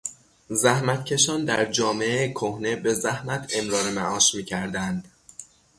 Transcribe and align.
زحمتکشان 0.49 1.45
در 1.45 1.65
جامعهٔ 1.71 2.31
کهنه 2.33 2.75
بزحمت 2.75 3.51
امرار 3.55 3.89
معاش 3.91 4.35
میکردند. 4.35 5.11